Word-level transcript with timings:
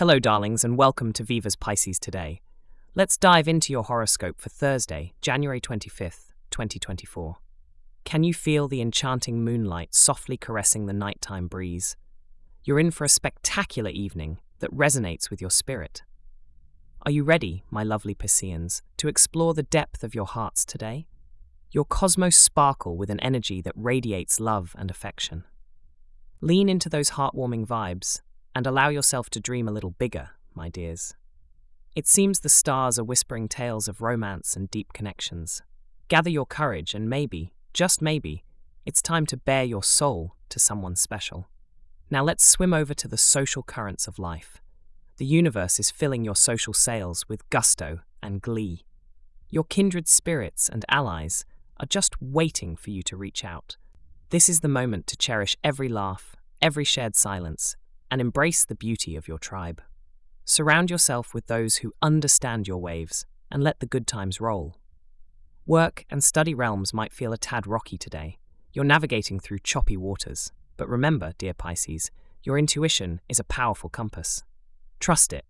Hello, 0.00 0.18
darlings, 0.18 0.64
and 0.64 0.78
welcome 0.78 1.12
to 1.12 1.22
Viva's 1.22 1.56
Pisces 1.56 1.98
today. 1.98 2.40
Let's 2.94 3.18
dive 3.18 3.46
into 3.46 3.70
your 3.70 3.82
horoscope 3.82 4.40
for 4.40 4.48
Thursday, 4.48 5.12
January 5.20 5.60
25th, 5.60 6.32
2024. 6.50 7.36
Can 8.04 8.24
you 8.24 8.32
feel 8.32 8.66
the 8.66 8.80
enchanting 8.80 9.44
moonlight 9.44 9.94
softly 9.94 10.38
caressing 10.38 10.86
the 10.86 10.94
nighttime 10.94 11.48
breeze? 11.48 11.98
You're 12.64 12.80
in 12.80 12.90
for 12.90 13.04
a 13.04 13.10
spectacular 13.10 13.90
evening 13.90 14.38
that 14.60 14.74
resonates 14.74 15.28
with 15.28 15.42
your 15.42 15.50
spirit. 15.50 16.02
Are 17.02 17.12
you 17.12 17.22
ready, 17.22 17.62
my 17.70 17.82
lovely 17.82 18.14
Pisceans, 18.14 18.80
to 18.96 19.06
explore 19.06 19.52
the 19.52 19.64
depth 19.64 20.02
of 20.02 20.14
your 20.14 20.24
hearts 20.24 20.64
today? 20.64 21.08
Your 21.72 21.84
cosmos 21.84 22.38
sparkle 22.38 22.96
with 22.96 23.10
an 23.10 23.20
energy 23.20 23.60
that 23.60 23.74
radiates 23.76 24.40
love 24.40 24.74
and 24.78 24.90
affection. 24.90 25.44
Lean 26.40 26.70
into 26.70 26.88
those 26.88 27.10
heartwarming 27.10 27.66
vibes 27.66 28.22
and 28.54 28.66
allow 28.66 28.88
yourself 28.88 29.30
to 29.30 29.40
dream 29.40 29.68
a 29.68 29.72
little 29.72 29.90
bigger, 29.90 30.30
my 30.54 30.68
dears. 30.68 31.14
It 31.96 32.06
seems 32.06 32.40
the 32.40 32.48
stars 32.48 32.98
are 32.98 33.04
whispering 33.04 33.48
tales 33.48 33.88
of 33.88 34.00
romance 34.00 34.56
and 34.56 34.70
deep 34.70 34.92
connections. 34.92 35.62
Gather 36.08 36.30
your 36.30 36.46
courage 36.46 36.94
and 36.94 37.08
maybe, 37.08 37.52
just 37.72 38.00
maybe, 38.00 38.44
it's 38.86 39.02
time 39.02 39.26
to 39.26 39.36
bare 39.36 39.64
your 39.64 39.82
soul 39.82 40.34
to 40.48 40.58
someone 40.58 40.96
special. 40.96 41.48
Now 42.10 42.24
let's 42.24 42.44
swim 42.44 42.72
over 42.74 42.94
to 42.94 43.08
the 43.08 43.18
social 43.18 43.62
currents 43.62 44.08
of 44.08 44.18
life. 44.18 44.60
The 45.18 45.26
universe 45.26 45.78
is 45.78 45.90
filling 45.90 46.24
your 46.24 46.34
social 46.34 46.72
sails 46.72 47.28
with 47.28 47.48
gusto 47.50 48.00
and 48.22 48.40
glee. 48.40 48.84
Your 49.48 49.64
kindred 49.64 50.08
spirits 50.08 50.68
and 50.68 50.84
allies 50.88 51.44
are 51.78 51.86
just 51.86 52.20
waiting 52.20 52.76
for 52.76 52.90
you 52.90 53.02
to 53.02 53.16
reach 53.16 53.44
out. 53.44 53.76
This 54.30 54.48
is 54.48 54.60
the 54.60 54.68
moment 54.68 55.06
to 55.08 55.16
cherish 55.16 55.56
every 55.62 55.88
laugh, 55.88 56.36
every 56.62 56.84
shared 56.84 57.16
silence, 57.16 57.76
and 58.10 58.20
embrace 58.20 58.64
the 58.64 58.74
beauty 58.74 59.16
of 59.16 59.28
your 59.28 59.38
tribe. 59.38 59.80
Surround 60.44 60.90
yourself 60.90 61.32
with 61.32 61.46
those 61.46 61.76
who 61.76 61.92
understand 62.02 62.66
your 62.66 62.78
waves 62.78 63.24
and 63.50 63.62
let 63.62 63.80
the 63.80 63.86
good 63.86 64.06
times 64.06 64.40
roll. 64.40 64.76
Work 65.66 66.04
and 66.10 66.24
study 66.24 66.54
realms 66.54 66.92
might 66.92 67.12
feel 67.12 67.32
a 67.32 67.38
tad 67.38 67.66
rocky 67.66 67.96
today. 67.96 68.38
You're 68.72 68.84
navigating 68.84 69.38
through 69.38 69.60
choppy 69.60 69.96
waters. 69.96 70.52
But 70.76 70.88
remember, 70.88 71.32
dear 71.38 71.54
Pisces, 71.54 72.10
your 72.42 72.58
intuition 72.58 73.20
is 73.28 73.38
a 73.38 73.44
powerful 73.44 73.90
compass. 73.90 74.42
Trust 74.98 75.32
it. 75.32 75.44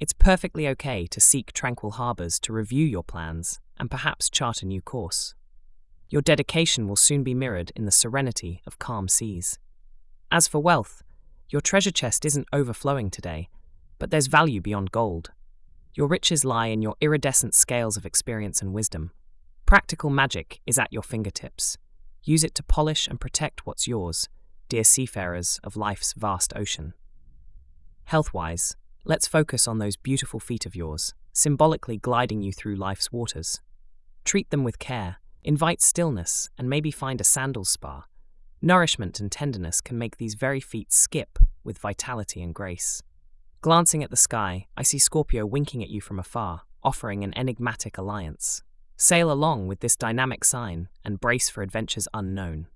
It's 0.00 0.12
perfectly 0.12 0.66
okay 0.68 1.06
to 1.06 1.20
seek 1.20 1.52
tranquil 1.52 1.92
harbours 1.92 2.40
to 2.40 2.52
review 2.52 2.84
your 2.84 3.04
plans 3.04 3.60
and 3.78 3.90
perhaps 3.90 4.28
chart 4.28 4.62
a 4.62 4.66
new 4.66 4.80
course. 4.82 5.34
Your 6.10 6.20
dedication 6.20 6.88
will 6.88 6.96
soon 6.96 7.22
be 7.22 7.32
mirrored 7.32 7.72
in 7.76 7.84
the 7.84 7.90
serenity 7.90 8.60
of 8.66 8.78
calm 8.78 9.08
seas. 9.08 9.58
As 10.30 10.48
for 10.48 10.60
wealth, 10.60 11.02
your 11.52 11.60
treasure 11.60 11.90
chest 11.90 12.24
isn't 12.24 12.48
overflowing 12.52 13.10
today, 13.10 13.50
but 13.98 14.10
there's 14.10 14.26
value 14.26 14.60
beyond 14.60 14.90
gold. 14.90 15.30
Your 15.94 16.06
riches 16.08 16.46
lie 16.46 16.68
in 16.68 16.80
your 16.80 16.96
iridescent 17.02 17.54
scales 17.54 17.98
of 17.98 18.06
experience 18.06 18.62
and 18.62 18.72
wisdom. 18.72 19.12
Practical 19.66 20.08
magic 20.08 20.60
is 20.66 20.78
at 20.78 20.92
your 20.92 21.02
fingertips. 21.02 21.76
Use 22.24 22.42
it 22.42 22.54
to 22.54 22.62
polish 22.62 23.06
and 23.06 23.20
protect 23.20 23.66
what's 23.66 23.86
yours, 23.86 24.30
dear 24.70 24.82
seafarers 24.82 25.60
of 25.62 25.76
life's 25.76 26.14
vast 26.14 26.54
ocean. 26.56 26.94
Health 28.04 28.32
wise, 28.32 28.74
let's 29.04 29.28
focus 29.28 29.68
on 29.68 29.76
those 29.78 29.96
beautiful 29.96 30.40
feet 30.40 30.64
of 30.64 30.74
yours, 30.74 31.12
symbolically 31.34 31.98
gliding 31.98 32.40
you 32.40 32.52
through 32.52 32.76
life's 32.76 33.12
waters. 33.12 33.60
Treat 34.24 34.48
them 34.48 34.64
with 34.64 34.78
care, 34.78 35.16
invite 35.44 35.82
stillness, 35.82 36.48
and 36.56 36.70
maybe 36.70 36.90
find 36.90 37.20
a 37.20 37.24
sandal 37.24 37.66
spa 37.66 38.06
Nourishment 38.64 39.18
and 39.18 39.30
tenderness 39.30 39.80
can 39.80 39.98
make 39.98 40.18
these 40.18 40.34
very 40.34 40.60
feet 40.60 40.92
skip 40.92 41.40
with 41.64 41.78
vitality 41.78 42.40
and 42.40 42.54
grace. 42.54 43.02
Glancing 43.60 44.04
at 44.04 44.10
the 44.10 44.16
sky, 44.16 44.68
I 44.76 44.84
see 44.84 45.00
Scorpio 45.00 45.44
winking 45.44 45.82
at 45.82 45.90
you 45.90 46.00
from 46.00 46.20
afar, 46.20 46.62
offering 46.80 47.24
an 47.24 47.36
enigmatic 47.36 47.98
alliance. 47.98 48.62
Sail 48.96 49.32
along 49.32 49.66
with 49.66 49.80
this 49.80 49.96
dynamic 49.96 50.44
sign 50.44 50.88
and 51.04 51.20
brace 51.20 51.48
for 51.48 51.64
adventures 51.64 52.06
unknown. 52.14 52.68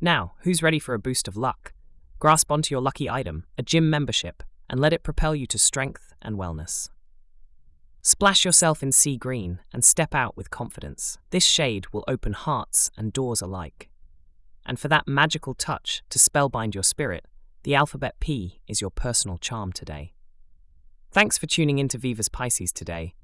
Now, 0.00 0.34
who's 0.40 0.64
ready 0.64 0.80
for 0.80 0.94
a 0.94 0.98
boost 0.98 1.28
of 1.28 1.36
luck? 1.36 1.74
Grasp 2.18 2.50
onto 2.50 2.74
your 2.74 2.82
lucky 2.82 3.08
item, 3.08 3.44
a 3.56 3.62
gym 3.62 3.88
membership, 3.88 4.42
and 4.68 4.80
let 4.80 4.92
it 4.92 5.04
propel 5.04 5.32
you 5.32 5.46
to 5.46 5.58
strength 5.58 6.12
and 6.20 6.36
wellness. 6.36 6.88
Splash 8.02 8.44
yourself 8.44 8.82
in 8.82 8.90
sea 8.90 9.16
green 9.16 9.60
and 9.72 9.84
step 9.84 10.12
out 10.12 10.36
with 10.36 10.50
confidence. 10.50 11.18
This 11.30 11.44
shade 11.44 11.86
will 11.92 12.04
open 12.08 12.32
hearts 12.32 12.90
and 12.96 13.12
doors 13.12 13.40
alike. 13.40 13.87
And 14.68 14.78
for 14.78 14.88
that 14.88 15.08
magical 15.08 15.54
touch 15.54 16.02
to 16.10 16.18
spellbind 16.18 16.74
your 16.74 16.82
spirit, 16.84 17.24
the 17.62 17.74
alphabet 17.74 18.14
P 18.20 18.60
is 18.68 18.82
your 18.82 18.90
personal 18.90 19.38
charm 19.38 19.72
today. 19.72 20.12
Thanks 21.10 21.38
for 21.38 21.46
tuning 21.46 21.78
in 21.78 21.88
to 21.88 21.98
Viva's 21.98 22.28
Pisces 22.28 22.70
today. 22.70 23.14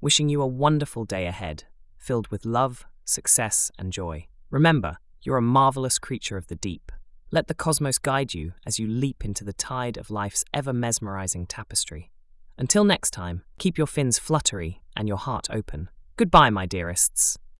Wishing 0.00 0.30
you 0.30 0.40
a 0.40 0.46
wonderful 0.46 1.04
day 1.04 1.26
ahead, 1.26 1.64
filled 1.98 2.28
with 2.28 2.46
love, 2.46 2.86
success, 3.04 3.70
and 3.78 3.92
joy. 3.92 4.26
Remember, 4.50 4.96
you're 5.22 5.36
a 5.36 5.42
marvelous 5.42 5.98
creature 5.98 6.38
of 6.38 6.46
the 6.46 6.56
deep. 6.56 6.90
Let 7.30 7.48
the 7.48 7.54
cosmos 7.54 7.98
guide 7.98 8.32
you 8.32 8.54
as 8.64 8.78
you 8.78 8.88
leap 8.88 9.22
into 9.22 9.44
the 9.44 9.52
tide 9.52 9.98
of 9.98 10.10
life's 10.10 10.44
ever 10.54 10.72
mesmerizing 10.72 11.46
tapestry. 11.46 12.10
Until 12.56 12.84
next 12.84 13.10
time, 13.10 13.42
keep 13.58 13.76
your 13.76 13.86
fins 13.86 14.18
fluttery 14.18 14.80
and 14.96 15.08
your 15.08 15.18
heart 15.18 15.48
open. 15.50 15.90
Goodbye, 16.16 16.48
my 16.48 16.64
dearests. 16.64 17.36